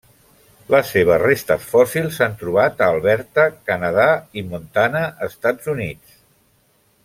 Les 0.75 0.93
seves 0.93 1.19
restes 1.23 1.67
fòssils 1.73 2.17
s'han 2.21 2.33
trobat 2.39 2.81
a 2.85 2.89
Alberta, 2.95 3.45
Canadà 3.73 4.09
i 4.41 4.45
Montana, 4.55 5.03
Estats 5.31 5.71
Units. 5.77 6.21